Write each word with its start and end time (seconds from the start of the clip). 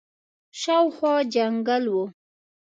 شاوخوا 0.61 1.13
جنګل 1.33 1.83
وو. 1.93 2.03